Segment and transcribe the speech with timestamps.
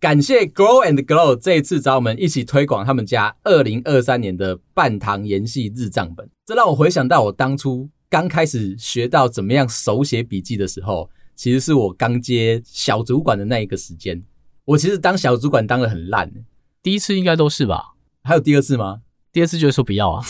[0.00, 14.22] 感谢 Grow and Glow 这一次找我们一起推广他们家二零二三年的半糖盐系日账本，这让我回想到我当初刚开始学到怎么样手写笔记的时候，其实是我刚接小主管的那一个时间。
[14.66, 16.32] 我其实当小主管当的很烂，
[16.80, 17.94] 第一次应该都是吧？
[18.22, 19.00] 还有第二次吗？
[19.32, 20.24] 第二次就是说不要啊。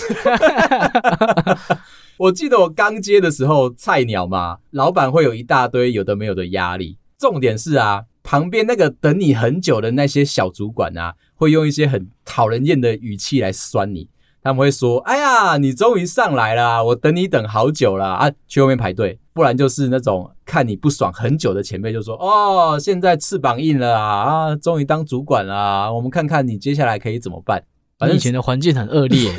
[2.16, 6.96] 我记得我刚接的时候菜鸟嘛，老板会有一大堆有的没有的压力。
[7.18, 14.10] 重点是啊，旁边那个等你很久的那些小主管啊，会用一些很讨人厌的语气来酸你。
[14.42, 27.64] 他们会说：“哎呀，你终于上来了，我等你等好久了啊，去后面排队。”不然就是那种看你不爽很久的前辈就说：“哦，现在翅膀硬了啊，啊，终于当主管了啊，我们看看你接下来可以怎么办。”
[27.98, 29.32] 反正以前的环境很恶劣，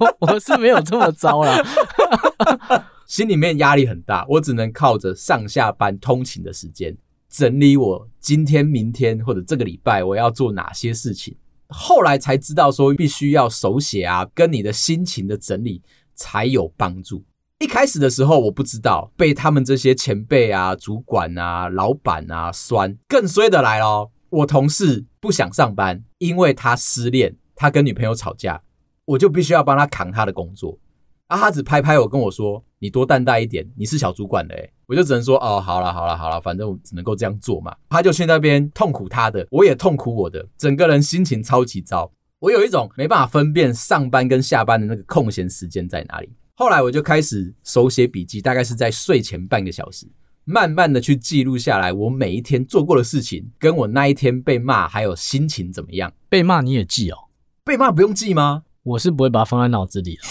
[0.00, 1.56] 我 我是没有这么糟啦，
[3.06, 6.96] 心里面压力很大，我只能靠着上下班通勤的时间
[7.30, 11.36] 整理我今天、明天或者这个礼拜我要做哪些事情。
[11.68, 15.80] 后来才知道说必须要手写啊，跟你的心情的整理
[16.16, 17.24] 才有帮助。
[17.60, 24.10] 一开始的时候我不知道，被他们这些前辈啊、主管啊、老板啊酸，更衰的来咯。
[24.30, 28.62] 我同事不想上班，因为他失恋，他跟女朋友吵架，
[29.04, 30.78] 我就必须要帮他扛他的工作。
[31.28, 42.10] 啊，他只拍拍我，跟我说：“你多担待一点，你是小主管的。”诶，我就只能说：“哦，好了，好了，好了，反正我只能够这样做嘛。”他就去那边痛苦他的，我也痛苦我的，整个人心情超级糟。
[42.40, 46.30] 我有一种没办法分辨上班跟下班的那个空闲时间在哪里。
[46.56, 50.06] 后来我就开始手写笔记，大概是在睡前半个小时。
[50.44, 56.12] 慢慢的去记录下来，我每一天做过的事情，跟我那一天被骂，还有心情怎么样？
[56.30, 57.28] 被骂你也记哦？
[57.62, 58.62] 被骂不用记吗？
[58.82, 60.18] 我是不会把它放在脑子里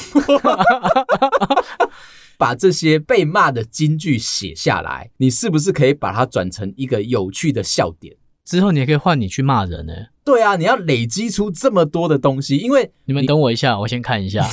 [2.40, 8.16] 把这些被骂的金句写下来，你是不是可以把它转成一个有趣的笑点？
[8.46, 9.94] 之后你也可以换你去骂人呢？
[10.24, 14.48] 对啊，你要累积出这么多的东西，因为你，你们等我一下，我先看一下。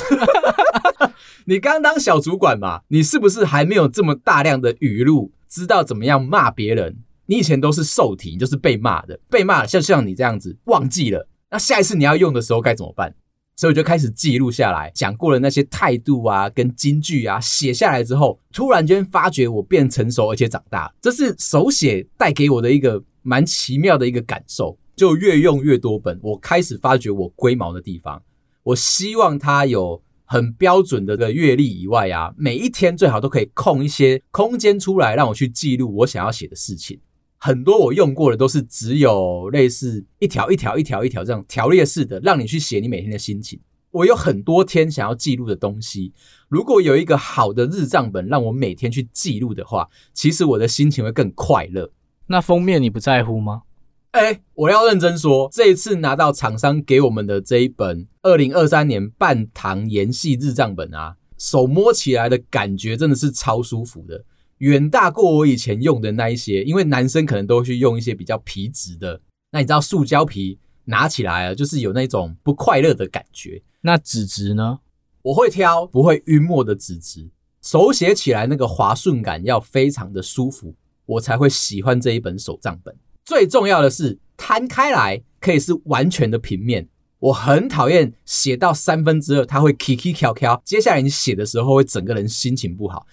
[1.47, 5.31] 你刚当小主管嘛，你是不是还没有这么大量的语录？
[5.49, 6.97] 知道怎么样骂别人，
[7.27, 13.15] 你以前都是受体，就是被骂的，被骂像像你这样子忘记了，那下一次你要用的时候该怎么办？
[13.56, 24.78] 所以我就开始记录下来，讲过的那些态度啊，跟金句啊，写下来之后，突然间发觉我变成熟而且长大，这是手写带给我的一个蛮奇妙的一个感受。
[24.95, 28.22] 就越用越多本，我开始发觉我龟毛的地方，
[28.62, 30.03] 我希望它有。
[30.28, 36.99] 很标准的个阅历以外啊，每一天最好都可以空一些空间出来，让我去记录我想要写的事情。
[37.47, 43.61] 很多我用过的都是只有类似一条一条一条一条这样条列式的，让你去写你每天的心情。
[43.93, 46.12] 我有很多天想要记录的东西，
[46.49, 51.93] 如果有一个好的日账本让我每天去记录的话，其实我的心情会更快乐。
[52.27, 53.63] 那封面你不在乎吗？
[54.11, 64.25] 哎、欸，我要认真说，这一次拿到厂商给我们的这一本二零二三年半糖盐系日账本啊，手摸起来的感觉真的是超舒服的，
[64.59, 66.62] 远大过我以前用的那一些。
[66.62, 73.62] 因为男生可能都会去用一些比较皮质的，那你知道塑胶皮拿起来啊，就是有那种不快乐的感觉。
[73.81, 74.81] 那纸质呢？
[75.22, 77.28] 我会挑不会晕墨的纸质，
[77.61, 80.75] 手写起来那个滑顺感要非常的舒服，
[81.05, 82.95] 我才会喜欢这一本手账本。
[83.25, 86.89] 最重要的是，摊开来可以是完全的平面。
[87.19, 90.62] 我很讨厌写到三分之二，它会 kiki 翘翘。
[90.65, 93.06] 接下来你写的时候会整个人心情不好。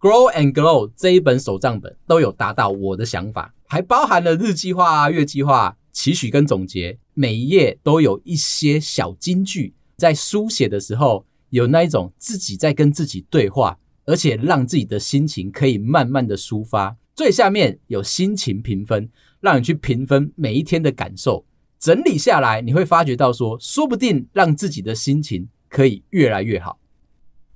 [0.00, 6.98] Grow and Glow 这一本手账本都有达到我的想法，还包含了日计划、啊月计划、期许跟总结。
[7.12, 16.96] 每一页都有一些小金句，在书写的时候有那一种自己在跟自己对话，而且让自己的心情可以慢慢的抒发。
[17.14, 19.10] 最下面有心情评分。
[19.40, 21.46] 让你去评分每一天的感受，
[21.78, 26.78] 整理下来，你会发觉到说，说不定让自己的心情可以越来越好。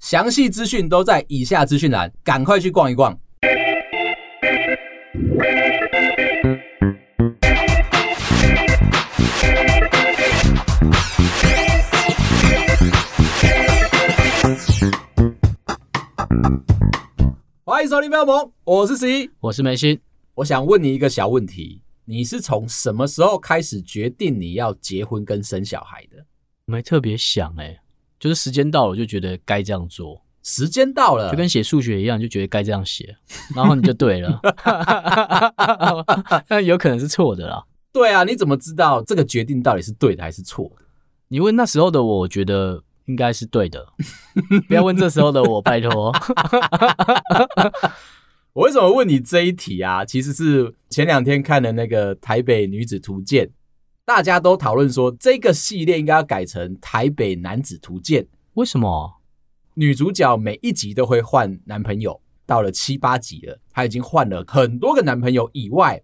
[0.05, 3.19] 详细资讯都在以下资讯栏，赶快去逛一逛。
[17.65, 19.99] 欢迎收听《喵萌》，我是十一，我是梅心。
[20.35, 26.27] 我想问你一个小问题：你是从什么时候开始决定你要结婚跟生小孩的？
[26.67, 27.79] 没特别想哎，
[28.25, 30.23] 就是时间到了，我就觉得该这样做。
[30.43, 33.15] 时间到了，就跟写数学一样，就觉得该这样写，
[33.55, 34.41] 然后你就对了。
[36.49, 37.63] 那有可能是错的啦。
[37.93, 40.87] 对啊，你怎么知道这个决定到底是对的还是错的？
[41.29, 43.87] 你问那时候的我，我觉得应该是对的。
[44.69, 46.11] 不要问这时候的我，拜托。
[48.55, 50.03] 我为什么问你这一题啊？
[50.03, 53.47] 其实是前两天看的那个《台北女子图鉴》，
[54.07, 58.23] 大家都讨论说这个系列应该要改成《台北男子图鉴》。
[58.53, 59.23] 为什么？
[59.73, 66.03] 女主角每一集都会换男朋友，到了七八集了，她已经换了很多个男朋友以外，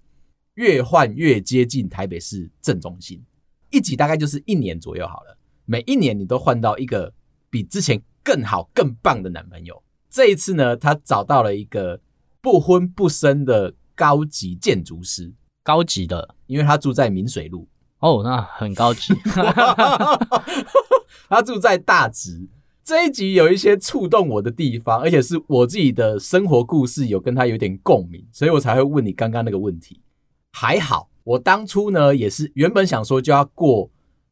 [0.55, 3.23] 越换越接近台北市正中心。
[3.71, 5.37] 一集大概就是一年左右好了，
[5.67, 7.13] 每一年你都换到一个
[7.51, 9.81] 比之前更好、更棒的男朋友。
[10.09, 12.01] 这一次呢，她找到了一个
[12.41, 15.31] 不婚不生的高级建筑师，
[15.63, 17.69] 高级的，因为她住在明水路。
[18.01, 19.15] 哦，那很高级。
[21.29, 22.49] 他住在大直。
[22.83, 30.01] 这一集有一些触动我的地方，而且是我自己的生活故事，有跟他有点共鸣，所以我才会问你刚刚那个问题。
[30.53, 33.89] 还好，我当初呢也是原本想说就要过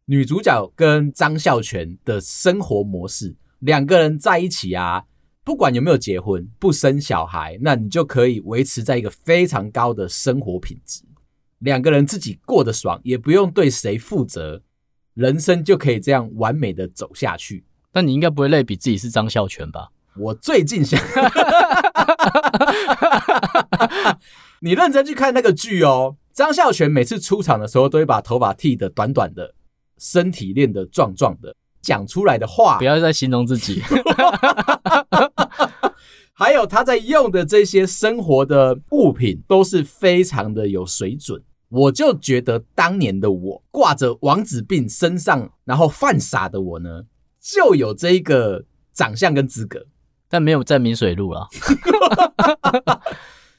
[0.06, 5.04] 女主角跟张孝全的生活模式，两个人在一起啊，
[5.44, 11.02] 不管有没有结婚，不生小孩，那你就可以维持在一个非常高的生活品质，
[11.60, 14.62] 两个人自己过得爽，也不用对谁负责，
[15.14, 17.64] 人生就可以这样完美的走下去。
[17.90, 19.88] 但你应该不会类比自己是张孝全吧？
[20.16, 21.00] 我最近想，
[24.60, 26.16] 你认真去看那个剧哦。
[26.32, 29.54] 张孝全每次出场的时候，都会把头发剃得短短的，
[29.96, 33.82] 身体练得壮壮的，讲出来的话，不要再形容自己。
[36.34, 41.42] 还有他在用的这些生活的物品，都是非常的有水准。
[41.68, 47.04] 我就觉得当年的我，挂着王子病身上，然后犯傻的我呢，
[47.40, 49.86] 就有这一个长相跟资格，
[50.28, 51.48] 但没有在明水路了。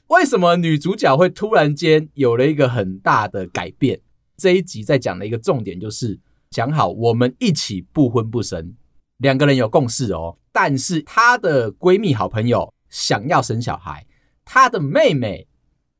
[0.08, 4.00] 为什么女主角会突然间有了一个很大的改变？
[4.36, 6.18] 这一集在讲的一个重点就是
[6.50, 8.74] 讲好我们一起不婚不生，
[9.18, 10.36] 两个人有共识哦。
[10.50, 14.04] 但是她的闺蜜好朋友想要生小孩，
[14.44, 15.46] 她的妹妹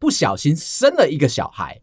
[0.01, 1.81] 不小心生了一个小孩，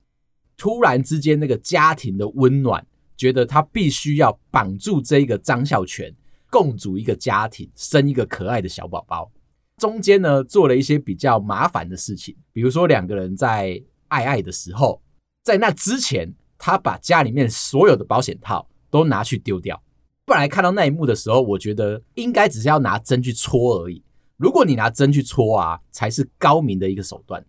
[0.58, 2.86] 突然之间那个家庭的温暖。
[3.16, 6.14] 觉得他必须要绑住这个张孝全，
[6.52, 9.32] 共组一个家庭，生一个可爱的小宝宝。
[9.78, 15.02] 中间呢，做了一些比较麻烦的事情，比如说两个人在爱爱的时候，
[15.44, 19.82] 在那之前，他把家里面所有的保险套都拿去丢掉。
[20.24, 24.04] 本来看到那一幕的时候，我觉得应该只是要拿针去戳而已。
[24.38, 27.44] 如果你拿针去戳啊，才是高明的一个手段。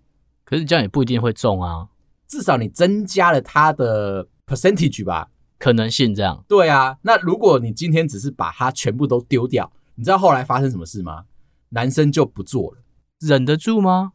[0.47, 1.87] 可是这样也不一定会中啊，
[2.29, 5.31] 至少你增加了他的 percentage 吧。
[5.59, 6.99] 可能性这样，对啊。
[7.03, 11.25] 那如果你今天只是把它全部都丢掉，你知道后来发生什么事吗？
[11.71, 12.79] 男生就不做了，
[13.19, 14.13] 忍得住吗？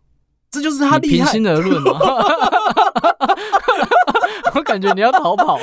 [0.50, 1.26] 这就是他厉害。
[1.26, 2.00] 平心而论吗？
[4.56, 5.60] 我感觉你要逃跑。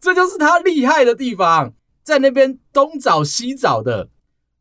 [0.00, 4.08] 这就是他厉害的地方，在那边东找西找的，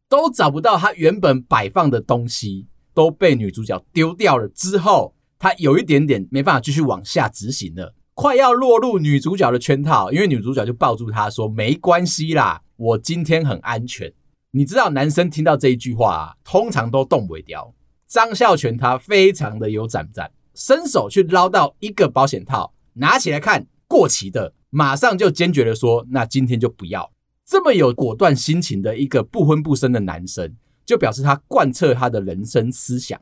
[0.10, 4.50] 都找不到他原本摆放的东西，都被女主角丢掉了。
[4.50, 7.96] 之后，他有一点点没办法继续往下执行了。
[8.14, 14.12] 快要落入女主角的圈套，因为女主角就抱住他说：“没关系啦，我今天很安全。”
[14.52, 17.74] 你知道，男生听到这一句话啊，通常都动不了。
[18.08, 27.14] 张孝全他非常的有胆战，伸手去捞到一个保险套，拿起来看过期的，马上就坚决的说：“那今天就不要。”
[27.46, 30.54] 这么有果断心情的一个不婚不生的男生，
[30.86, 33.20] 就表示他贯彻他的人生思想。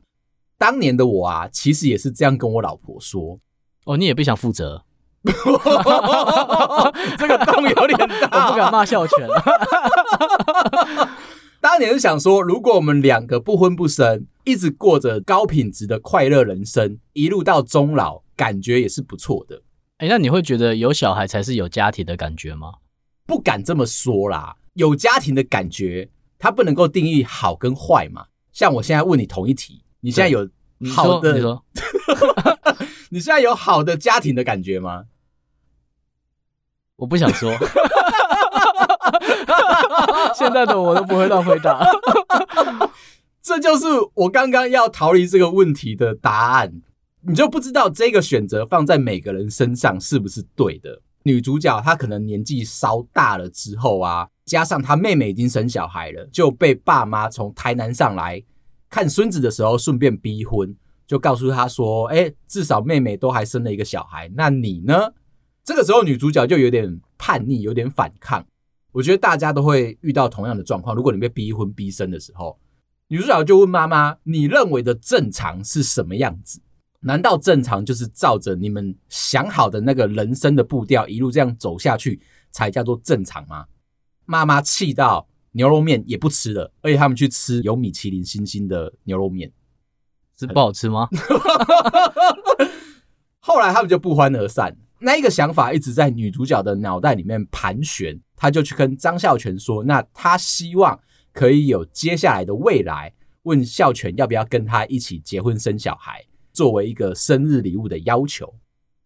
[0.58, 3.38] 当年的我啊，其实也是这样跟我老婆说
[3.86, 4.84] ：“哦，你也不想负责。
[7.18, 9.28] ”这个洞有点大， 我不敢骂孝全。
[11.60, 19.62] 当年是想说，如果我们两个不婚不生，一直过着高品质的快乐人生，一路到终老，感觉也是不错的。
[19.98, 22.74] 哎，那你会觉得有小孩才是有家庭的感觉吗？
[23.26, 24.56] 不敢这么说啦。
[24.74, 28.26] 有家庭的感觉，它不能够定义好跟坏嘛。
[28.52, 30.48] 像我现在问你同一题，你现在有
[30.94, 31.34] 好的？
[33.10, 35.04] 你现在有好的家庭的感觉吗？
[36.96, 37.50] 我不想说，
[40.34, 41.86] 现在的我都不会乱回答。
[43.40, 46.82] 这就是我刚刚要逃离这个问题的答案。
[47.22, 51.02] 你就不知道这个选择放在每个人身上是不是对的？
[51.24, 58.42] 女主角她可能年纪稍大了之后啊，加上她妹妹已经生小孩了，就被爸妈从台南上来
[58.88, 60.76] 看孙子的时候顺便逼婚。
[61.06, 64.94] 就告诉他说：“哎，至少妹妹都还生了一个小孩，那你呢？”
[65.64, 68.46] 这个时候，女主角就有点叛逆，有点反抗。
[68.92, 70.94] 我觉得大家都会遇到同样的状况。
[70.94, 72.58] 如果你被逼婚逼生的时候，
[73.06, 76.60] 女主角就问妈妈：“你认为的正常是什么样子？
[77.00, 83.64] 难道正常就是照着你们想好的那个人生的步调一路这样走下去才叫做正常吗？”
[84.26, 89.50] 妈妈气到牛肉面也不吃了，而且他们去吃有米其林星星的牛肉面。
[90.38, 91.08] 是不好吃吗？
[93.40, 94.76] 后来他们就不欢而散。
[95.00, 100.98] 那一个想法一直在女主角的脑袋里面盘旋，她就去跟张孝全说：“那她希望
[101.32, 103.12] 可以有接下来的未来，
[103.42, 108.52] 问孝全要不要跟她一起结婚生小孩，作为一个生日礼物的要求。”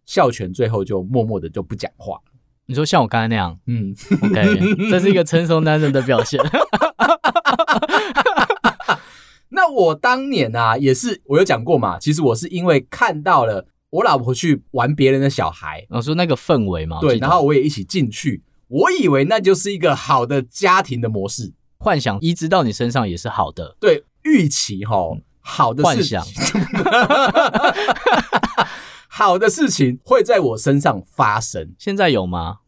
[0.05, 2.21] 孝全最后就默默的就不讲话。
[2.67, 4.59] 你说像我刚才那样，嗯，OK，
[4.91, 6.41] 这是一个成熟男人的表现。
[9.51, 13.67] 那我当年啊，也是我有讲过嘛，其实我是因为看到了。
[13.93, 24.97] 我老婆去玩别人的小孩，我说那个氛围嘛，对，然后我也一起进去，我以为那就是一个好的家庭的模式，幻想移植到你身上也是好的，对，预期哈，
[25.43, 26.25] 好的幻想，
[29.15, 32.61] 好的事情会在我身上发生，现在有吗？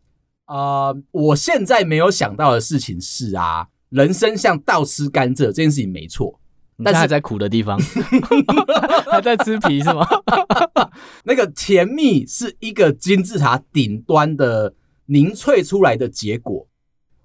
[0.44, 6.38] 啊、呃，我现在没有想到的事情是啊，人生像倒吃甘蔗这件事情没错。
[6.84, 7.80] 但是还在苦的地方，
[9.10, 10.06] 还在吃皮是吗？
[11.24, 14.74] 那个甜蜜是一个金字塔顶端的
[15.06, 16.66] 凝萃出来的结果，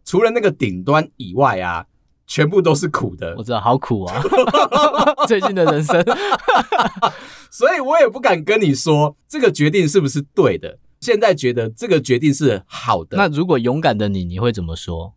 [0.06, 1.86] 除了那个顶端以外啊，
[2.26, 3.36] 全部都是苦的。
[3.38, 4.22] 我知道，好苦啊！
[5.28, 6.02] 最近的人生，
[7.52, 10.78] 所以我也不敢跟你说这个决定是不是对的。
[11.00, 13.16] 现在觉得这个决定是好的。
[13.18, 15.14] 那如果勇敢的你，你会怎么说？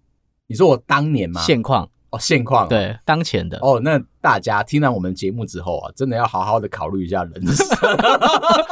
[0.46, 1.40] 你说我当年吗？
[1.42, 1.88] 现况。
[2.10, 7.66] 哦，现况、哦、对当前的哦，那大家听完我们节目之后啊，真的要好好的考虑一下人生，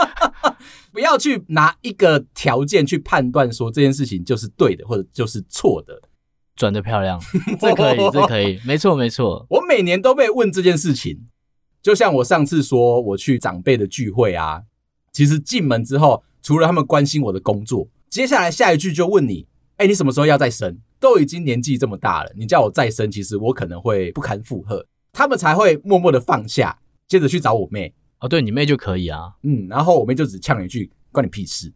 [0.92, 6.02] 不要去拿一个条件去判断说这件事情就是对的或者就是错的。
[6.54, 7.18] 转的漂亮，
[7.58, 9.46] 这可以，这可以，没错没错。
[9.48, 11.18] 我每年都被问这件事情，
[11.82, 14.62] 就像我上次说我去长辈的聚会啊，
[15.12, 19.46] 其实进门之后，除了他们关心我的工作，接下来下一句就问你，
[19.76, 20.78] 哎，你什么时候要再生？
[20.98, 24.84] 都已经年纪这么大了，你叫我再生，其实我可能会不堪负荷。
[25.12, 27.94] 他们才会默默的放下，接着去找我妹。
[28.20, 31.72] 哦，对你妹就可以啊，嗯，然后我妹就只呛了一句：“关你屁事。”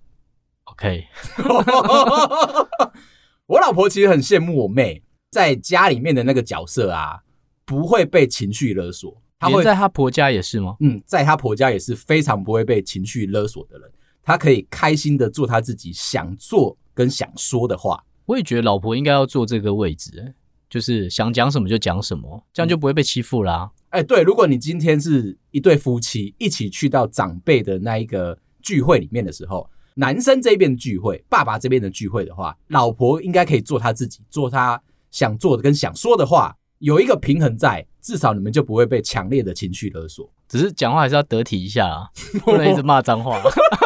[0.65, 1.05] OK，
[3.47, 7.21] 我老婆其实很羡慕我妹在家里面的那个角色啊，
[7.65, 9.23] 不会被情绪勒索。
[9.51, 10.77] 她会在他婆家也是吗？
[10.81, 13.91] 嗯，在他婆家也是非常不会被情绪勒索的人。
[14.23, 18.03] 他可以开心的做他自己想做跟想说的话。
[18.25, 20.35] 我也觉得老婆应该要坐这个位置，
[20.71, 23.71] 就是想讲什么就讲什么，这样就不会被欺负啦。
[23.91, 40.31] 哎，对，如果你今天是一对夫妻一起去到长辈的那一个聚会里面的时候，男生这边的聚会，爸爸这边的聚会的话，老婆应该可以做他自己，做他想做的跟想说的话，有一个平衡在，至少你们就不会被强烈的情绪勒索。
[40.47, 42.11] 只是讲话还是要得体一下啊，
[42.45, 43.41] 不能一直骂脏话。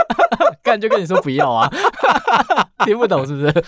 [0.65, 1.71] 干就跟你说不要啊，
[2.85, 3.65] 听不懂是不是？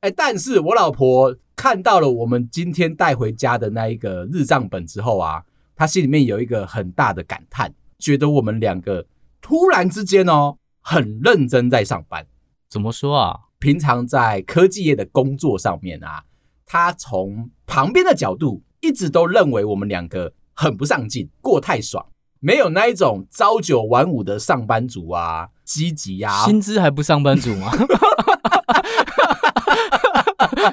[0.00, 5.42] 哎，但是我老婆看到了我们今天带回家的那一个日账本之后啊，
[5.76, 9.06] 她心里面有一个很大的感叹，觉得我们两个
[9.42, 12.26] 突然之间哦，很认真在上班。
[12.70, 13.38] 怎么说啊？
[13.58, 16.24] 平常在科技业的工作上面啊，
[16.64, 22.06] 她从旁边的角度一直都认为我们两个很不上进，过太爽，
[22.40, 27.70] 没有那一种朝九晚五的上班族啊，积极呀，薪资还不上班族吗？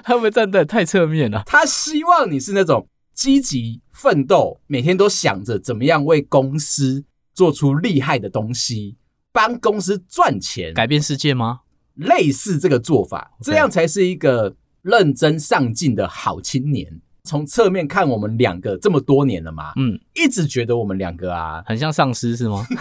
[0.04, 1.44] 他们站在太侧面了。
[1.46, 8.98] 他希望你是那种积极奋斗，每天都想着怎么样为公司做出厉害的东西，
[9.32, 11.62] 帮公司赚钱，改变世界吗？
[11.96, 17.02] 类似这个做法.这样才是一个认真上进的好青年。
[17.26, 22.64] 从侧面看，我们两个这么多年了嘛，嗯，一直觉得我们两个啊，很像丧尸是吗？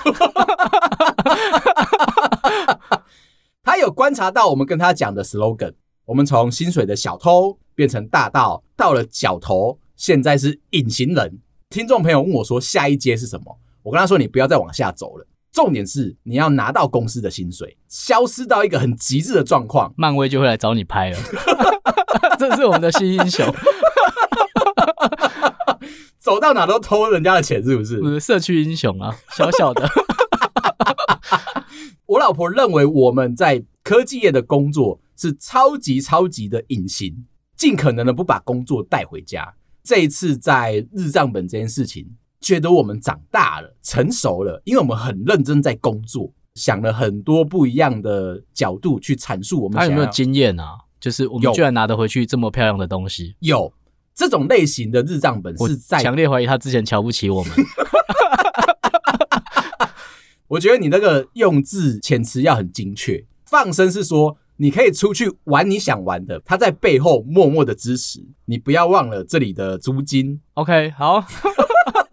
[3.65, 5.73] 他有观察到我们跟他讲的 slogan。
[6.05, 11.41] 我们从薪水的小偷变成大盗，到了角头，现在是隐形人。
[11.71, 21.19] 听众朋友问我说：“下一阶是什么？”我跟他说：“你不要再往下走了，重点是你要拿到公司的薪水，消失到一个很极致的状况，漫威就会来找你拍了。
[22.39, 23.47] ”这是我们的新英雄，
[26.25, 28.00] 走到哪都偷人家的钱，是不是？
[28.00, 29.87] 不是社区英雄啊， 小小的。
[32.07, 34.99] 我老婆认为我们在科技业的工作。
[35.16, 37.25] 是超级超级的隐形，
[37.57, 39.54] 尽可能的不把工作带回家。
[39.85, 42.04] 这一次在日账本这件事情，
[42.40, 49.78] 觉得我们长大了、成熟了，因为我们很认真在工作，想了很多不一样的角度去阐述我们。
[49.78, 50.78] 他有没有经验啊？
[50.99, 53.37] 就是我们居然拿得回去这么漂亮的东西？
[53.38, 53.73] 有，有
[54.14, 57.52] 这种类型的日账本是在强烈怀疑他之前瞧不起我们。
[60.49, 64.38] 我觉得你那个用字遣词要很精确，放生是说。
[64.56, 68.56] 你可以出去玩你想玩的，他在背后默默的支持你。
[68.56, 70.40] 不要忘了这里的租金。
[70.54, 71.25] OK，好，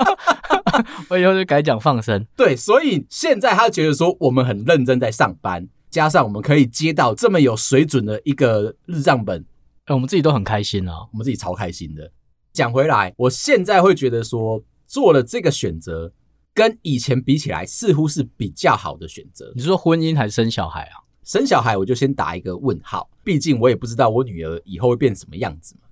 [1.07, 2.25] 我以后就改讲放生。
[2.35, 9.45] 对，所以现在他觉得说我们很认真在上班，加上我们可以接到这么有水准的一个日账本，
[9.91, 12.09] 哎，我们自己都很开心啊，我们自己超开心的。
[12.53, 16.09] 讲回来，我现在会觉得说做了这个选择，
[16.53, 19.51] 跟以前比起来，似乎是比较好的选择。
[19.53, 21.03] 你是说婚姻还是生小孩啊？
[21.23, 25.87] 生小孩我就先打一个问号，毕竟我也不知道我女儿以后会变什么样子嘛，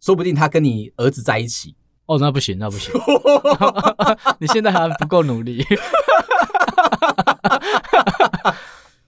[0.00, 1.76] 说不定她跟你儿子在一起。
[2.06, 2.90] 哦，那不行，那不行，
[4.40, 5.62] 你现在还不够努力。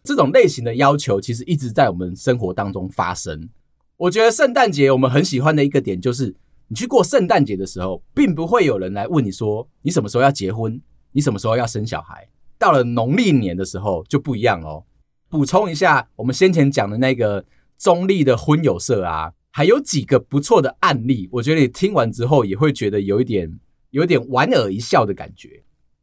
[0.04, 3.48] 这种类型的要求其实一直在我们生活当中发生。
[3.98, 6.34] 我觉得圣诞节我们很喜欢的一个点就是。
[6.70, 10.78] 你去过圣诞节的时候，并不会有人来问你说你什么时候要结婚，
[11.12, 12.28] 你什么时候要生小孩。
[12.58, 14.84] 到了农历年的时候就不一样哦。
[15.30, 17.42] 补充一下，我们先前讲的那个
[17.78, 25.62] 中立的婚友社啊，还有几个不错的案例，我觉得你听完之后也会觉得有一点有一点莞尔一笑的感觉。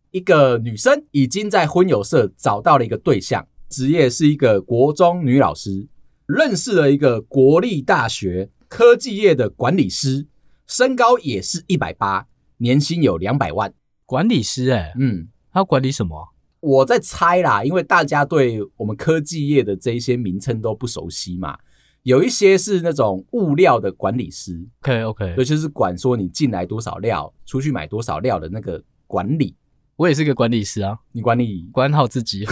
[0.10, 5.86] 一个女生已经在婚友社找到了一个对象，职业是一个国中女老师，
[6.26, 10.28] 认识了一个国立大学科技业的管理师。
[10.68, 12.26] 身高也是一百八，
[12.58, 13.72] 年薪有两百万。
[14.08, 16.30] 管理师哎、欸，嗯，他管理什么？
[16.60, 21.56] 我在猜啦，因为大家对我们科技业的这一些名称都不熟悉嘛。
[22.02, 29.56] 有一些是那种物料的管理师，OK OK，尤其是管说你进来多少料，出去买多少料的那个管理。
[29.96, 32.44] 我也是个管理师啊，你管理管好自己，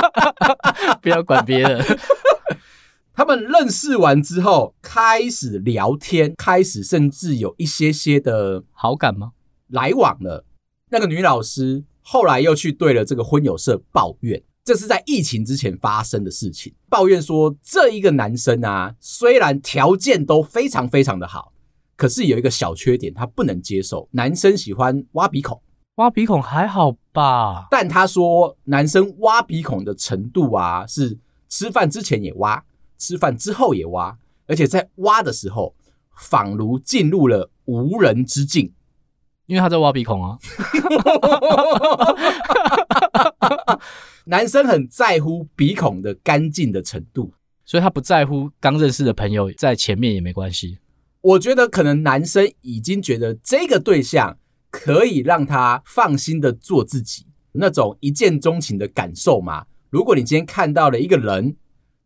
[1.00, 1.82] 不要管别人。
[3.20, 9.32] 他们认识完之后，开始聊天，开始甚至有一些些的好感吗？
[9.68, 10.46] 来往了。
[10.88, 16.72] 那个女老师后来又去对了这个婚友社抱怨，这是在疫情之前发生的事情。
[16.88, 21.52] 抱怨说，这一个男生啊，虽然条件都非常非常的好，
[21.96, 24.08] 可是有一个小缺点，他不能接受。
[24.12, 25.60] 男生喜欢挖鼻孔，
[25.96, 27.66] 挖鼻孔还好吧？
[27.70, 31.18] 但他说，男生挖鼻孔的程度啊，是
[31.50, 32.64] 吃饭之前也挖。
[33.00, 35.74] 吃饭之后也挖，而且在挖的时候，
[36.16, 38.72] 仿如进入了无人之境，
[39.46, 40.38] 因为他在挖鼻孔啊。
[44.26, 47.32] 男生很在乎鼻孔的干净的程度，
[47.64, 50.78] 所以他不在乎刚认识的朋友在前面也没关系。
[51.22, 54.38] 我觉得可能男生已经觉得这个对象
[54.70, 59.64] 可以让他放心的做自己，那种一见钟情的感受嘛。
[59.88, 61.56] 如果你今天看到了一个人，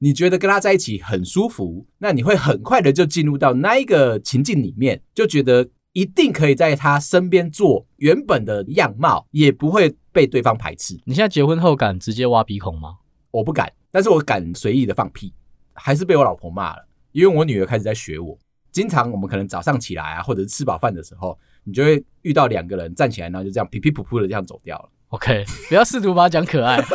[0.05, 10.95] 你觉得跟他在一起很舒服，那你会很快的就进入到那一个情境里面，就觉得一定可以在他身边做原本的样貌，也不会被对方排斥。
[11.07, 12.97] 你现在结婚后敢直接挖鼻孔吗？
[13.31, 15.33] 我不敢，但是我敢随意的放屁，
[15.73, 18.39] 还是被我老婆骂了，因为我女儿开始在学我。
[18.73, 24.91] 经常我们可能早上起来啊，或者是吃饱饭的时候，你就会遇到两个人站起来，然后就这样皮皮噗噗的这样走掉了。
[25.09, 26.79] OK，不要试图把它讲可爱。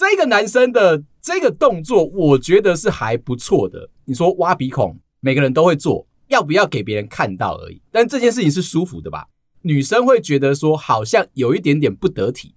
[0.00, 3.90] 这个男生的这个动作，我觉得是还不错的。
[4.06, 7.82] 你说挖鼻孔，每个人都会做，要不要给别人看到而已。
[7.90, 9.26] 但这件事情是舒服的吧？
[9.60, 12.54] 女生会觉得说好像有一点点不得体，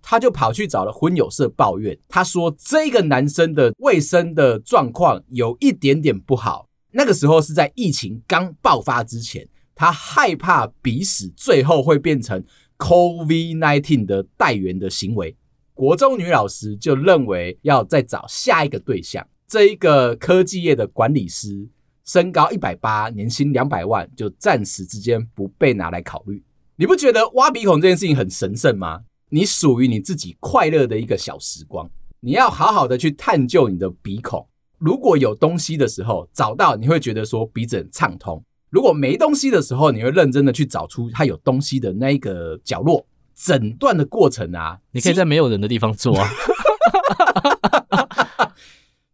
[0.00, 1.98] 她就跑去找了婚友社抱怨。
[2.08, 6.68] 她说这个男生的卫生的状况有一点点不好。
[6.92, 12.44] 那个时候是在疫情刚爆发之前，她害怕鼻屎最后会变成
[12.78, 15.36] COVID-19 的带原的行为。
[15.74, 21.68] 国中女老师就认为要再找下一个对象，这一个科技业的管理师，
[22.04, 26.40] 身高一百八，年薪两百万，就暂时之间不被拿来考虑。
[26.76, 29.00] 你不觉得挖鼻孔这件事情很神圣吗？
[29.30, 34.46] 你属于你自己快乐的一个小时光，你要好好的去探究你的鼻孔。
[34.78, 43.04] 如果有东西的时候找到，你会觉得说鼻子很畅通；如果没东西的时候，你会认真的去找出它有东西的那一个角落。
[43.34, 46.28] 诊断的过程啊，你可以在没有人的地方做啊。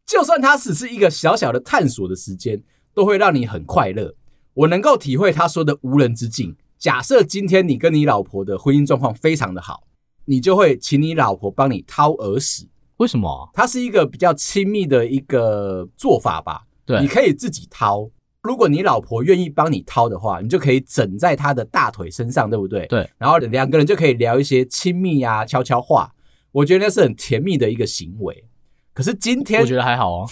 [0.07, 4.15] 就算它只是一个小小的探索的时间，都会让你很快乐。
[4.55, 6.57] 我能够体会他说的无人之境。
[6.79, 9.85] 假设今天你跟你老婆的婚姻状况非常的好，
[10.25, 12.69] 你就会请你老婆帮你掏耳屎。
[12.97, 13.49] 为什么？
[13.55, 16.63] 它是一个比较亲密的一个做法吧？
[16.85, 18.11] 对，你可以自己掏。
[18.42, 22.87] 如果你老婆愿意帮你掏的话，你就可以枕在她的大腿身上，对不对？
[22.87, 23.09] 对。
[23.18, 26.11] 然后两个人就可以聊一些亲密啊、悄悄话。
[26.53, 28.44] 我觉得那是很甜蜜的一个行为。
[28.92, 30.29] 可是今天我觉得还好哦。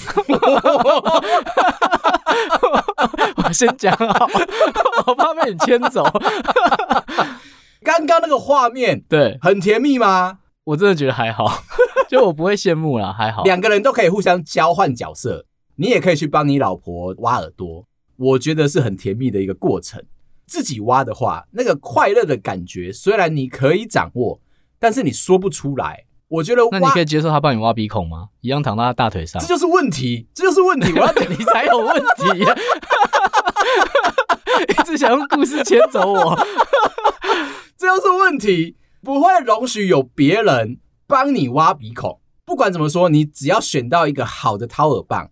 [3.37, 4.29] 我先讲好，
[5.07, 6.05] 我怕被你牵走。
[7.83, 10.39] 刚刚那个画面，对，很甜蜜吗？
[10.65, 11.63] 我真的觉得还好，
[12.09, 13.45] 就我不会羡慕啦，还好。
[13.45, 17.87] 两个人都可以互相交换角色，你也可以去帮你老婆挖耳朵。
[18.19, 20.05] 我觉得是很甜蜜的一个过程，
[20.47, 24.41] 自己挖的话，那个快乐的感觉虽然你可以掌握，
[24.79, 26.05] 但是你说不出来。
[26.29, 28.29] 我觉得那你可以接受他帮你挖鼻孔吗？
[28.43, 30.93] 一样躺到他大腿上，这就是问题，这就是问题。
[30.93, 32.45] 我要 等你才有问题，
[34.69, 36.37] 一直想用故事牵走我，
[37.79, 38.77] 这就是问题。
[39.01, 42.21] 不会容许有别人帮你挖鼻孔。
[42.45, 45.31] 不管怎么说，你只要选到一个好的掏耳棒，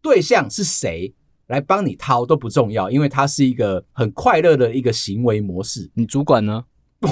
[0.00, 1.12] 对象是谁
[1.50, 5.90] 来帮你掏都不重要，因为它是一个很快乐的一个行为模式。
[5.94, 6.64] 你主管呢？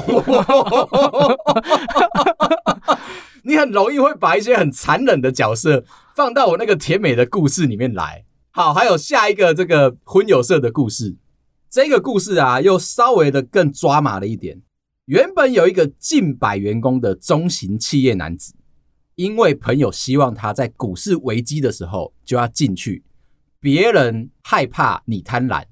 [3.42, 8.24] 你很容易会把一些很残忍的角色放到我那个甜美的故事里面来。
[8.51, 11.16] 好，还有下一个这个婚友社的故事，
[11.68, 14.62] 这个故事啊，又稍微的更抓马了一点。
[15.07, 18.55] 原本有一个近百员工的中型企业男子，
[19.14, 23.03] 因为朋友希望他在股市危机的时候就要进去，
[23.70, 25.62] 别人害怕你贪婪，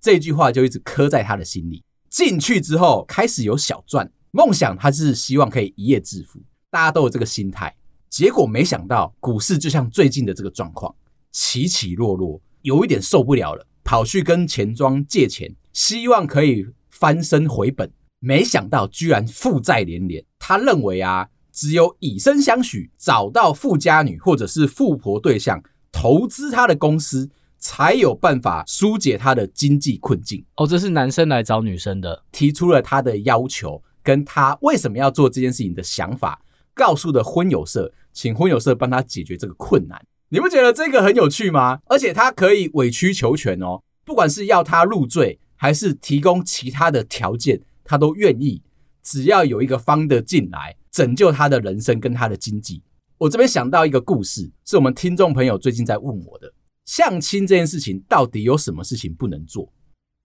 [0.00, 1.82] 这句话就一直刻在他的心里。
[2.08, 7.74] 进去之后开始有小赚，梦想他是希望可以一夜致富，大家都有这个心态。
[8.08, 10.94] 结果没想到股市就像最近的这个状况，
[11.32, 17.90] 起起落落，有一点受不了了，跑去跟钱庄借钱，希望可以翻身回本。
[18.20, 20.24] 没想到居然负债连连。
[20.38, 25.60] 他认为啊，只有以身相许，找到富家女或者是富婆对象，
[25.90, 27.28] 投资他的公司，
[27.60, 30.44] 才有办法疏解他的经济困境。
[30.56, 36.42] 哦，这是男生来找女生的，提出了他的要求，跟他为什么要做这件事情的想法，
[36.74, 40.02] 告诉的婚友社，请婚友社帮他解决这个困难。
[40.30, 41.78] 你不觉得这个很有趣吗？
[41.86, 47.60] 而且他可以委曲求全哦，不管是要他入赘，还是提供其他的条件。
[47.82, 48.62] 他都愿意，
[49.02, 52.80] 只要有一个方的进来拯救他的人生跟他的经济。
[53.18, 56.52] 我这边想到一个故事，是我们听众朋友最近在问我的：
[56.90, 59.72] 相亲这件事情到底有什么事情不能做？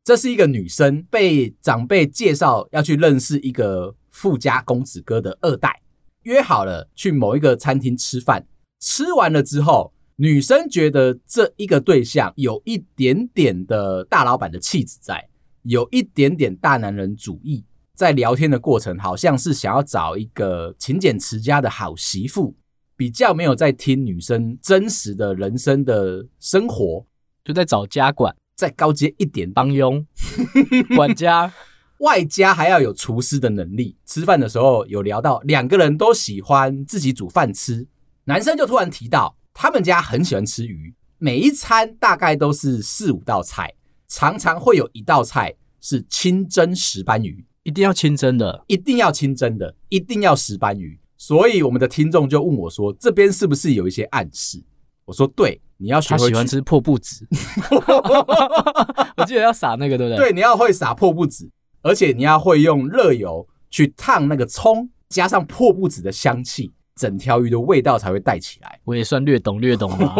[0.03, 5.79] 这是一个女生被长辈介绍要去认识一个富家公子哥的二代，
[6.23, 8.47] 约好了去某一个餐厅吃饭。
[8.79, 15.29] 吃完了之后，女生觉得这一个对象有一点点的大老板的气质在。
[15.61, 22.55] 有一点点大男人主义，在聊天的过程，好像是想要找一个勤俭持家的好媳妇，
[22.97, 27.05] 比较没有在听女生真实的人生的生活，
[27.43, 30.05] 就在找家管，再高阶一点帮佣、
[30.95, 31.51] 管家，
[31.99, 33.97] 外加还要有厨师的能力。
[34.05, 37.87] 吃饭的时候有聊到两个人都喜欢自己煮饭吃，
[38.25, 43.73] 男生就突然提到他们家很喜欢吃鱼，每一餐大概都是四五道菜。
[44.07, 50.99] 常常会有一道菜是清蒸石斑鱼，一定要清蒸的，一定要清蒸的，一定要石斑鱼。
[51.27, 54.61] 所以我们的听众就问我说：“这边是不是有一些暗示？”
[55.05, 57.25] 我说：“对，你要学会。”他喜欢吃破布子，
[59.17, 60.17] 我记得要撒那个，对不对？
[60.17, 61.49] 对，你要会撒破布子，
[61.81, 66.71] 而且你要会用热油去烫那个葱，加上破布子的香气。
[66.95, 68.79] 整条鱼的味道才会带起来。
[68.85, 70.15] 我也算略懂略懂吧，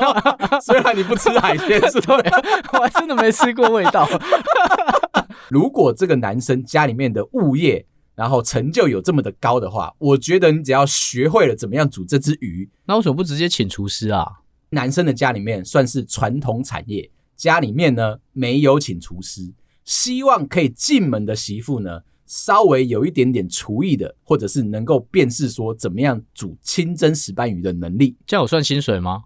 [0.62, 2.14] 虽然你不吃海鲜，是 对，
[2.74, 4.06] 我还真的没吃过味道。
[5.48, 14.26] 如果这个男生家里面的物业，然后成就有这么的高的话，我觉得你只要学会了怎么样煮这只鱼，那为什么不直接请厨师啊？
[14.70, 19.52] 男生的家里面算是传统产业，家里面呢没有请厨师，
[19.84, 22.00] 希望可以进门的媳妇呢。
[22.24, 29.24] 稍微有一点点厨艺的，或者是能够辨识说怎么样煮清蒸石斑鱼的能力，这样有算薪水吗？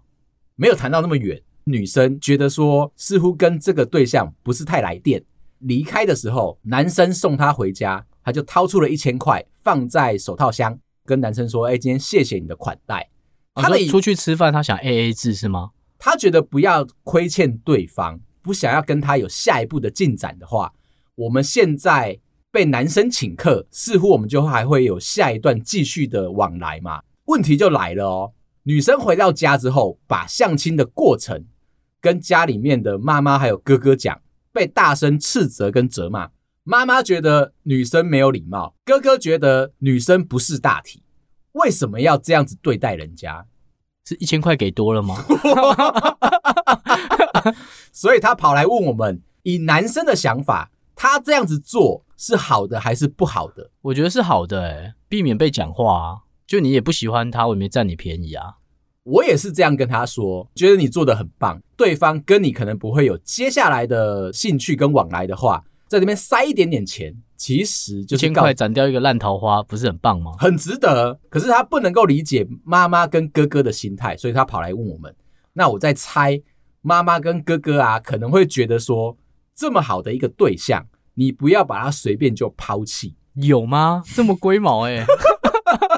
[0.57, 1.41] 没有谈到那么远。
[1.63, 5.23] 女生觉得说，似乎跟这个对象不是太来电。
[5.59, 13.09] 离开的时候，男生送她回家，她就掏出了一千块放在手套箱，跟男生说：“哎，今天谢谢你的款待。”
[13.55, 15.69] 他的出去吃饭，他想 AA 制是吗？
[15.97, 20.73] 他觉得不要亏欠对方，不想要跟他有下一步的进展的话，
[21.15, 22.19] 我们现在。
[22.49, 27.03] 被男生请客，似乎我们就还会有下一段继续的往来嘛？
[27.25, 28.33] 问题就来了哦。
[28.63, 31.45] 女生回到家之后，把相亲的过程
[32.01, 34.19] 跟家里面的妈妈还有哥哥讲，
[34.51, 36.29] 被大声斥责跟责骂。
[36.69, 41.01] 妈妈觉得女生没有礼貌，哥哥觉得女生不识大体，
[41.53, 43.45] 为什么要这样子对待人家？
[44.03, 45.15] 是一千块给多了吗？
[47.93, 52.03] 所以他跑来问我们，以男生的想法，他这样子做。
[52.19, 53.69] 是好的还是不好的？
[53.83, 56.17] 我觉得是好的，欸，避免被讲话啊。
[56.47, 58.55] 就你也不喜欢他，我也没占你便宜啊。
[59.03, 61.61] 我也是这样跟他说，觉得你做的很棒。
[61.77, 70.33] 对方跟你可能不会有接下来的兴趣跟往来的话，在这边塞一点点钱，其实就一千块斩掉一个烂桃花，不是很棒吗？
[70.37, 71.19] 很值得。
[71.29, 75.15] 可是他不能够理解妈妈跟哥哥的心态，所以他跑来问我们。
[75.53, 76.41] 那我在猜，
[76.81, 79.17] 妈妈跟哥哥啊，可能会觉得说，
[79.55, 80.85] 这么好的一个对象。
[81.15, 83.15] 你不要把他随便就抛弃。
[83.33, 84.03] 有吗？
[84.13, 85.05] 这么龟毛哎、欸！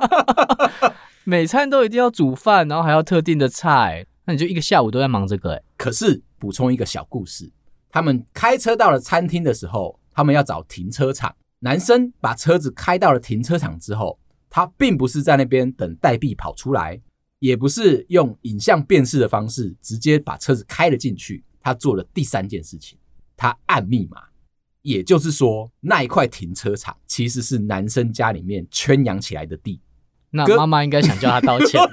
[1.25, 5.63] 每餐都一定要煮饭，然后还要特定的菜，那你就一个下午都在忙这个哎、欸。
[5.77, 7.51] 可是补充一个小故事，
[7.89, 11.35] 他们开车到了餐厅的时候，他们要找停车场。
[11.59, 14.17] 男生把车子开到了停车场之后，
[14.49, 17.01] 他并不是在那边等代币跑出来，
[17.39, 21.43] 也不是用影像辨识的方式直接把车子开了进去。
[21.61, 22.97] 他做了第三件事情，
[23.35, 24.23] 他按密码。
[24.81, 29.81] 也就是说，那一块停车场其实是男生家里面圈养起来的地。
[30.31, 31.81] 那妈妈应该想叫他道歉。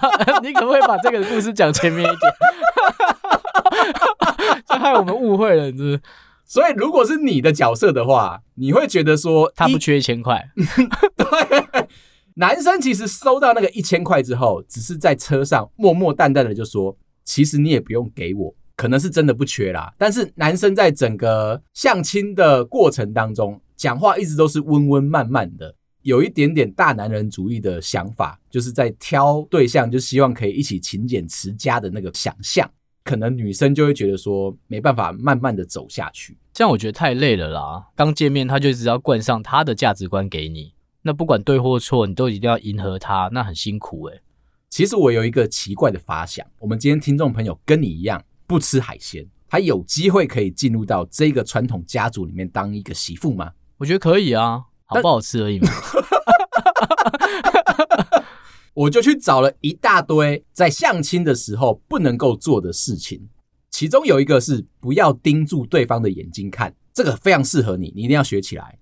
[0.42, 2.32] 你可不可以把这个故事讲前面一点？
[4.66, 6.00] 就害我们误会了，是不是？
[6.44, 10.50] 所以，如果是你的角色的话，你会觉得说他不缺一千块。
[11.16, 11.88] 对，
[12.34, 32.70] 男生其实收到那个一千块之后，只是在车上默默淡淡的就说：“其实你也不用给我，可能是真的不缺啦。”但是男生在整个相亲的过程当中，讲话一直都是温温慢慢的，有一点点大男人主义的想法，就是在挑对象，就希望可以一起勤俭持家的那个想象。
[33.02, 37.88] 可能女生就会觉得说没办法慢慢的走下去，这样我觉得太累了啦。
[37.96, 44.20] 刚见面他就只要灌上他的价值观给你，那不管对或错，你都一定要迎合他，那很辛苦诶。
[44.68, 53.50] 其实我有一个奇怪的发想，我们今天听众朋友跟你一样不吃海鲜，他有机会可以进入到这个传统家族里面当一个媳妇吗？
[53.78, 55.68] 我觉得可以啊，好不好吃而已嘛。
[58.74, 63.28] 我就去找了一大堆在相亲的时候不能够做的事情，
[63.70, 68.78] 其中有一个是不要盯住对方的眼睛看，这个非常适合你，你一定要学起来。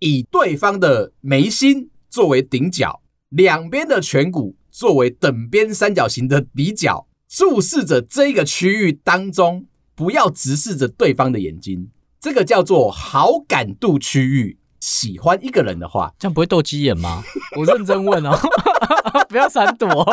[0.00, 14.58] 以对方的眉心作为顶角，两边的颧骨作为等边三角形的底角，注视着这个区域当中，不要直视着对方的眼睛，这个叫做好感度区域。
[14.80, 17.22] 喜欢一个人的话，这样不会斗鸡眼吗？
[17.56, 18.36] 我认真问哦，
[19.28, 19.88] 不要闪躲。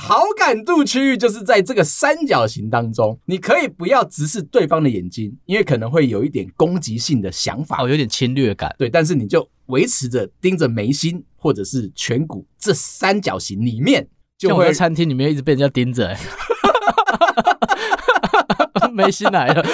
[0.00, 8.72] 好感度区域就是在这个三角形当中，你可以不要直视对方的眼睛，因为可能会有一点攻击性的想法，哦，有点侵略感。
[8.78, 16.16] 对，但是你就维持着盯着眉心或者是颧骨这三角形里面，就会在餐厅里面一直被人家盯着，欸，
[18.92, 19.66] 眉心来了。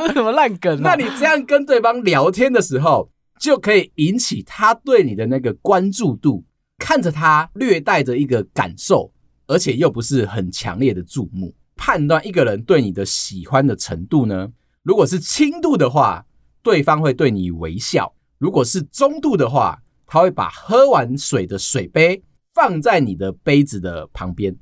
[0.00, 0.80] 这 是什么烂梗啊？
[0.82, 6.44] 那你这样跟对方聊天的时候，就可以引起他对你的那个关注度，
[6.78, 9.12] 看着他略带着一个感受，
[9.46, 14.50] 而且又不是很强烈的注目，判断一个人对你的喜欢的程度呢？
[14.82, 16.24] 如果是轻度的话，
[16.62, 22.22] 对方会对你微笑；如果是中度的话，他会把喝完水的水杯
[22.54, 24.56] 放在你的杯子的旁边。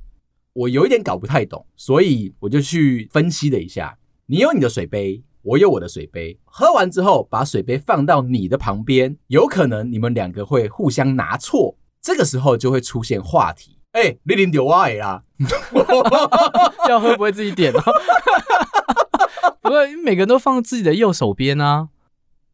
[0.53, 3.97] 我有一点搞不太懂，所以我就去分析了一下。
[4.25, 6.37] 你有你的水杯，我有我的水杯。
[6.43, 11.77] 喝完之后，把水杯放到你的旁边，有可能你们两个会互相拿错。
[12.01, 13.79] 这个时候就会出现话题。
[13.93, 15.23] 哎、欸，你啉到我的啦，
[16.89, 17.81] 要喝不会自己点哦。
[19.61, 21.87] 不过每个人都放自己的右手边啊。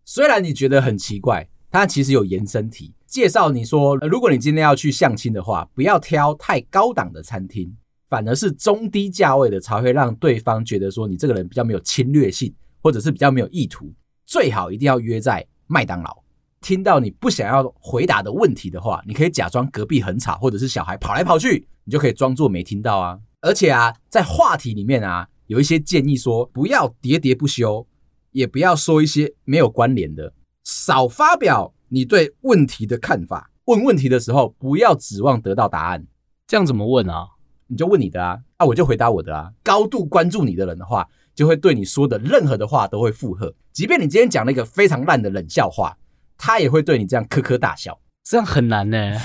[0.05, 7.75] 虽然你觉得很奇怪，它其实有延伸题，介绍你说，如果你今天要去相亲的话，不要挑太高档的餐厅。
[8.09, 13.91] 反而是中低价位的才会让对方觉得说你这个人比较没有侵略性，或者是比较没有意图。
[14.25, 16.23] 最好一定要约在麦当劳。
[16.61, 23.19] 听到你不想要回答的问题的话，你可以假装隔壁很吵，或者是小孩跑来跑去，你就可以装作没听到啊。
[23.41, 27.85] 而且啊，在话题里面啊，有一些建议说不要喋喋不休，
[28.31, 33.51] 也不要说一些没有关联的，少发表你对问题的看法。
[33.65, 36.05] 问问题的时候，不要指望得到答案。
[36.47, 37.27] 这样怎么问啊？
[37.67, 39.51] 你就问你的啊，啊，我就回答我的啊。
[39.63, 45.97] 高度关注你的人的话，就会对你说的任何的话都会附和，即便你今天讲了一个非常烂的冷笑话，
[46.37, 47.99] 他也会对你这样呵呵大笑。
[48.23, 49.19] 这样很难呢、欸，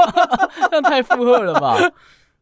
[0.70, 1.76] 这样太附和了吧？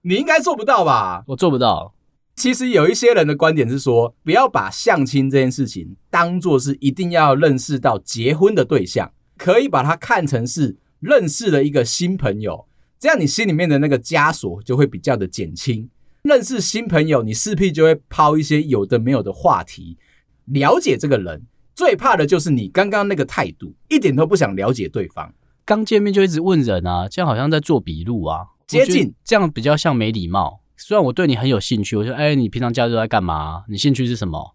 [0.02, 1.22] 你应该做不到吧？
[1.26, 1.94] 我做不到。
[2.34, 12.66] 其实有一些人的观点是说，不要把相亲这件事情当做是一定要认识到结婚的对象，可以把它看成是认识了一个新朋友。
[12.98, 15.90] 这样你心里面的那个枷锁就会比较的减轻。
[16.22, 19.98] 认识新朋友，你势必就会抛一些有的没有的话题，
[20.44, 21.42] 了解这个人。
[21.74, 25.34] 最怕的就是你刚刚那个态度，一点都不想了解对方。
[25.64, 28.46] 刚见面就一直问人啊，这样好像在做笔录啊。
[28.68, 30.60] 接近这样比较像没礼貌。
[30.76, 33.64] 虽然我对你很有兴趣，我说，哎，你平常假日都在干嘛？
[33.68, 34.54] 你兴趣是什么？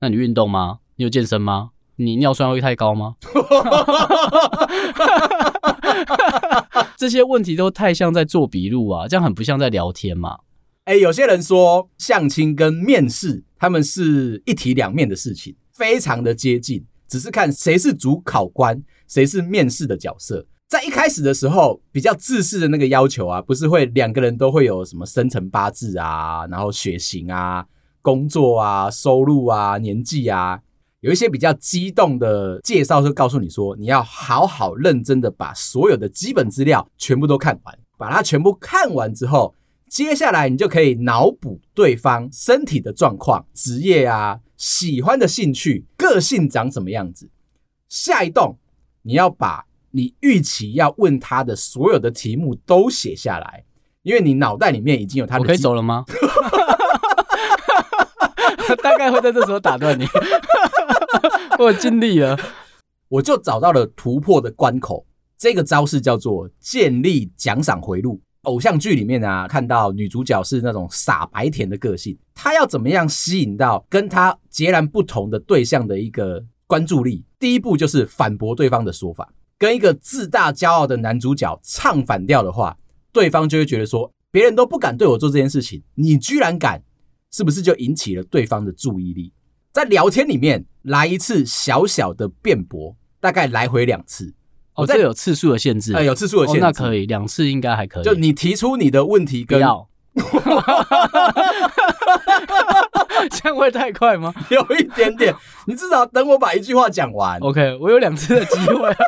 [0.00, 0.78] 那你运动吗？
[0.94, 1.70] 你有健身吗？
[1.96, 3.16] 你尿酸会太高吗？
[6.96, 10.38] 这些问题都太像在做笔录啊，这样很不像在聊天嘛。
[10.88, 20.46] 哎，有些人说相亲跟面试他们是一体两面的事情，非常的接近，只是看谁是主考官，谁是面试的角色。
[20.66, 27.66] 在一开始的时候，比较制式的那个要求啊，不是会两个人都会有什么生辰八字啊，然后血型啊、
[28.00, 30.58] 工作啊、收入啊、年纪啊，
[31.00, 39.54] 有一些比较激动的介绍，就告诉你说，你要好好认真的把所有的基本资料全部都看完，把它全部看完之后，
[39.88, 47.30] 接下来你就可以脑补对方身体的状况、职业啊、喜欢的兴趣、个性长什么样子。
[47.88, 48.56] 下一栋，
[49.02, 49.64] 你要把。
[49.90, 53.64] 你预期要问他的所有的题目都写下来，
[54.02, 55.40] 因为你脑袋里面已经有他的。
[55.40, 56.04] 我可以走了吗？
[58.82, 60.06] 大概会在这时候打断你。
[61.58, 62.38] 我尽力了，
[63.08, 65.06] 我就找到了突破的关口。
[65.38, 68.20] 这个招式叫做建立奖赏回路。
[68.48, 77.24] 偶像剧里面啊，看到女主角是那种傻白甜的个性，她要怎么样吸引到跟她截然不同的对象的一个关注力？
[77.38, 79.32] 第一步就是反驳对方的说法。
[79.58, 82.76] 跟一个自大骄傲的男主角唱反调的话，
[83.12, 86.82] 对方就会觉得说，别人都不敢对我做这件事情，你居然敢，
[87.32, 89.32] 是不是就引起了对方的注意力？
[89.72, 94.32] 在聊天里面来一次小小的辩驳，大概来回两次。
[94.78, 98.04] 哦，这有次数的限制，哎，有次数的限制，那可以两次应该还可以。
[98.04, 99.88] 就你提出你的问题跟，要，
[103.30, 104.32] 这样会太快吗？
[104.50, 105.34] 有一点点，
[105.66, 107.40] 你至少等我把一句话讲完。
[107.40, 108.94] OK，我有两次的机会。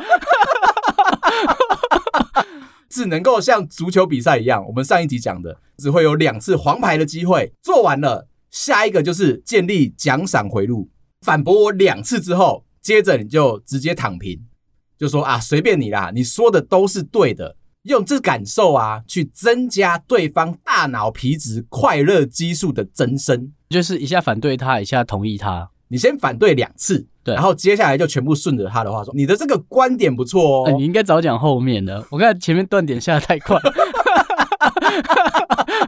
[2.91, 7.53] 只能够像足球比赛一样，我们上一集讲的，只会有两次黄牌的机会。
[7.63, 10.91] 做完了，下一个就是建立奖赏回路。
[11.25, 14.41] 反驳我两次之后，接着你就直接躺平，
[15.01, 17.57] 就说啊，随便你啦，你说的都是对的。
[17.85, 25.71] 用这感受啊，去增加对方大脑皮质快乐激素的增生，就是一下反对他，一下同意他。
[25.89, 30.67] 你先反对两次，对，然后接下来就全部顺着他的话说，你的这个观点不错哦。
[30.67, 33.57] 欸、你应该早讲后面的，我看前面断点下的太快，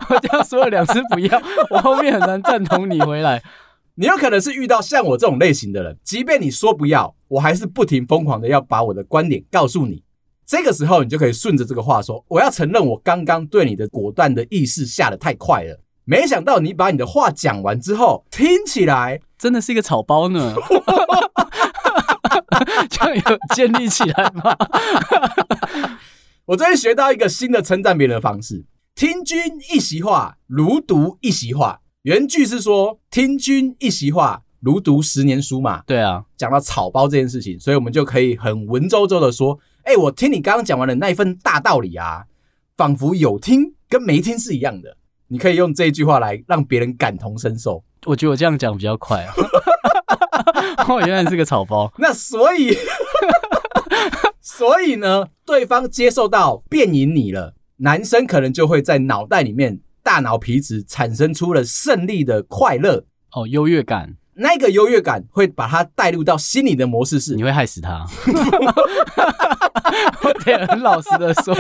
[0.09, 3.43] 我这样说了两次不要，我后面很难赞同你回来。
[3.95, 10.03] 你有可能是遇到像我这种类型的人，即便你说不要，我还是不停疯狂的要把我的观点告诉你。
[10.47, 15.79] 这个时候，你就可以顺着这个话说，我要承认我刚刚对你的果断的意识下得太快了。
[16.05, 20.55] 没想到你把你的话讲完之后，听起来真的是一个草包呢。
[22.89, 23.23] 这样有
[23.55, 24.57] 建立起来吗？
[26.47, 29.39] 我最近学到一个新的称赞别人的方式：听君
[29.73, 31.82] 一席话，如读一席话。
[32.03, 35.85] 原句是说“听君一席话，如读十年书”嘛。
[35.87, 42.25] 对啊，讲到草包这件事情，所以我们就可以很文绉绉的说：“哎，我听你刚刚讲完的那一份大道理啊，
[42.77, 44.97] 仿佛有听跟没听是一样的。”
[45.29, 47.85] 你可以用这句话来让别人感同身受。
[48.05, 49.33] 我觉得我这样讲比较快啊。
[50.89, 51.93] 哦，原来是个草包。
[51.99, 52.77] 那所以，
[54.41, 64.17] 所以呢，对方接受到变赢你了，男生可能就会在脑袋里面大脑皮质产生出了胜利的快乐哦，优越感。
[64.35, 68.07] 那个优越感会把他带入到心理的模式是，你会害死他。
[70.23, 71.57] 我得很老实的说。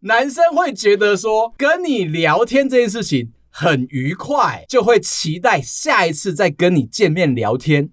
[0.00, 7.90] 男生会觉得说跟你聊天这件事情很愉快，就会期待下一次再跟你见面聊天，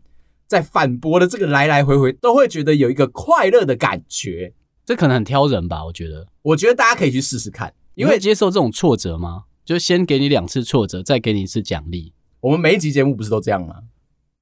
[0.47, 4.53] 在反驳的这个来来回回，都会觉得有一个快乐的感觉。
[4.86, 5.86] 这可能很挑人吧？
[5.86, 9.46] 我觉得，我觉得大家可以去试试看，因为接受这种挫折吗？
[9.66, 12.14] 就先给你两次挫折，再给你一次奖励。
[12.42, 13.74] 我们每一集节目不是都这样吗？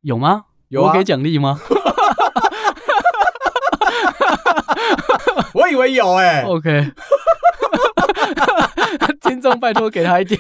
[0.01, 0.43] 有吗？
[0.67, 1.61] 有啊，我给奖励吗？
[5.53, 6.43] 我以为有哎、欸。
[6.43, 6.91] OK。
[9.23, 10.37] 听众拜托给他一点。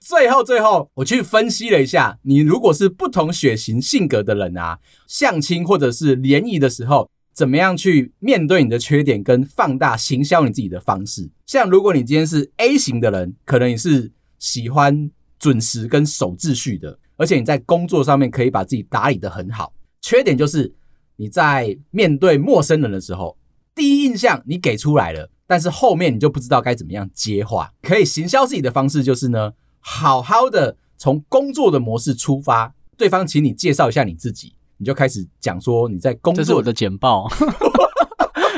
[0.00, 11.28] 最后，最后，我去分析了一下，你如果是不同血型性格的人啊，相亲或者是联谊的时候，怎么样去面对你的缺点跟放大行销你自己的方式？
[11.46, 19.72] 像如果你今天是 A 型的人，可能你是喜欢准时跟守秩序的，而且你在工作上面可以把自己打理得很好。
[20.02, 20.72] 缺点就是
[21.16, 23.36] 你在面对陌生人的时候，
[23.74, 25.30] 第一印象你给出来了。
[25.46, 36.42] 但是后面你就不知道该怎么样接话，可以行销自己的方式就是呢，好好的从工作的模式出发，对方请你介绍一下你自己，你就开始讲说你在工作。
[36.42, 37.28] 这是我的简报，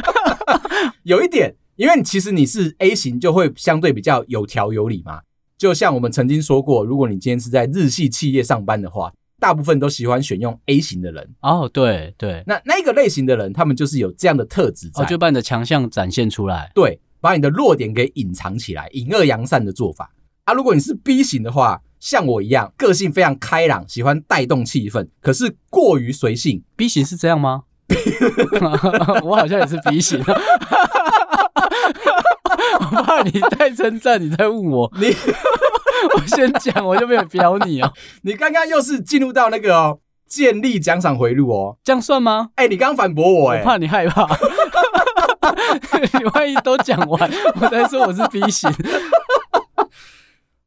[1.04, 5.20] 有一点，因为你其实你是 A 型，就会相对比较有条有理嘛。
[5.58, 9.12] 就像我们曾经说过，如果你今天是在日系企业上班的话。
[9.42, 20.08] 大部分都喜欢选用 A 型的人哦，对对，那那个类型的人，他们就是有这样的特质在，哦，就把你的强项展现出来，对，把你的弱点给隐藏起来，隐恶扬善的做法
[20.44, 20.54] 啊。
[20.54, 26.60] 如果你是 B 型的话，像我一样，个性非常开朗，喜欢带动气氛，可是过于随性。
[26.74, 27.62] B 型是这样吗？
[29.22, 30.20] 我好像也是 B 型。
[32.80, 35.14] 我怕你太称赞，你再问我，你
[36.16, 37.92] 我先讲，我就没有标你哦。
[38.22, 42.48] 你刚刚又是进入到那个哦，建立奖赏回路哦，这样算吗？
[42.56, 44.26] 哎、欸，你刚刚反驳我，哎，我怕你害怕，
[46.18, 47.30] 你万一都讲完，
[47.60, 48.68] 我再说我是 B 型。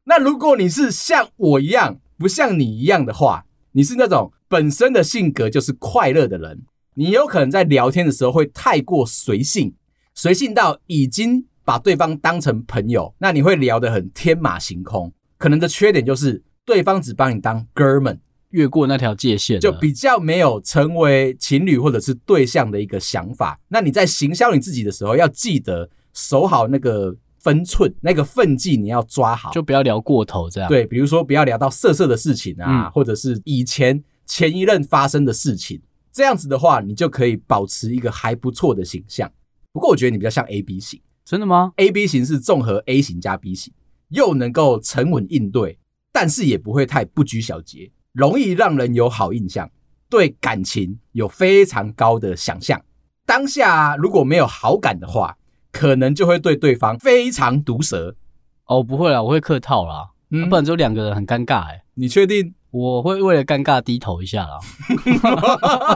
[0.08, 6.62] 那如果你是像我一样，不像你一样的话，你是那种本身的性格就是快乐的人，
[6.94, 9.74] 你有可能在聊天的时候会太过随性，
[10.14, 15.12] 随性到已经把对方当成朋友，那你会聊得很天马行空。
[15.38, 23.58] 可能的缺点就是对方只把你当哥们，越过那条界限，就比较没有成为情侣或者是对象的一个想法。
[23.66, 27.16] 那你在行销你自己的时候，要记得守好那个。
[27.38, 30.68] 分寸，那个分际你要抓好，就不要聊过头这样。
[30.68, 35.80] 对，比如说不要聊到色色的事情啊，嗯、或者是以前前一任发生的事情，
[36.12, 39.30] 这样子的话，你就可以保持一个还不错的形象。
[39.72, 43.72] 不过我觉得你比较像 A B 型，真的吗？A B 型是综合 A 型加 B 型，
[44.08, 45.78] 又能够沉稳应对，
[46.12, 49.70] 但是也不会太不拘小节，容易让人有好印象，
[50.08, 52.80] 对感情有非常高的想象。
[53.26, 55.36] 当下如果没有好感的话，
[55.76, 58.16] 可能就会对对方非常毒舌
[58.64, 61.82] 哦，不会啦，我会客套啦，嗯啊、不然就两个人很尴尬哎、欸。
[61.94, 62.54] 你确定？
[62.70, 64.58] 我会为了尴尬低头一下啦。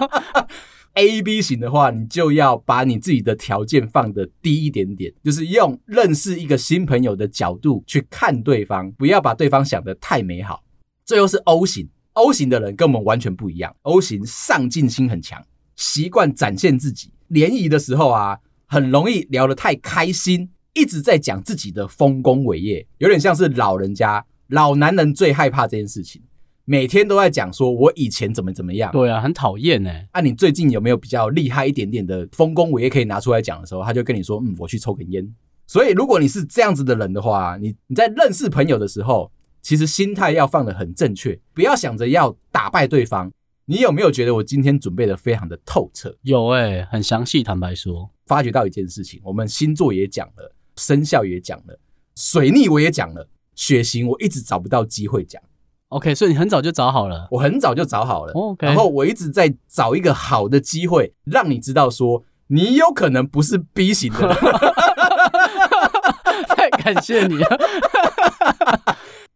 [0.95, 10.63] A B 型的话，你就要把你自己的条件放得低一点点，就是用认识一个新朋友的角度去看对方，不要把对方想得太美好。
[11.05, 15.43] 最后是 O 型，O 型的人跟我们完全不一样，O 型上进心很强，
[15.77, 18.39] 习惯展现自己，联谊的时候啊。
[18.73, 26.23] 很容易聊得太开心，一直在讲自己的丰功伟业，有点像是老人家、老男人最害怕这件事情，
[26.65, 28.93] 每天都在讲说我以前怎么怎么样。
[28.93, 30.07] 对啊，很讨厌哎。
[30.13, 35.29] 啊，你最近有没有比较厉害一点点的丰功伟业可以拿出来讲的时候，他就跟你说，嗯，我去抽根烟。
[35.67, 43.33] 所以，如果你是这样子的人的话，你你在认识朋友的时候，其实心态要放得很正确，不要想着要打败对方。
[43.71, 46.13] 你有没有觉得我今天准备的非常的透彻？
[46.23, 47.41] 有哎、欸，很详细。
[47.41, 51.79] 坦白说，发觉到一件事情，我们星座也讲了，生肖也讲了，
[52.17, 55.41] 水逆我也讲了，血型我一直找不到机会讲。
[55.91, 58.33] OK，所以你很早就找好了，我很早就找好了。
[58.33, 64.37] OK，然后我一直在找一个好的机会，让你知道说你有可能不是 B 型的人。
[66.49, 67.47] 太感谢你了。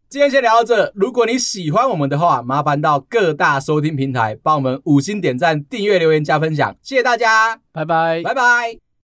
[0.09, 0.93] 今天先聊到这。
[0.95, 8.84] 如果你喜欢我们的话，麻烦到各大收听平台帮我们五星点赞、订阅、留言、加分享，谢谢大家，拜拜，拜拜。